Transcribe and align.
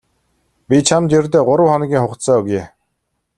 Би 0.69 0.79
чамд 0.87 1.11
ердөө 1.19 1.43
гурав 1.49 1.69
хоногийн 1.71 2.03
хугацаа 2.03 2.37
өгье. 2.41 2.63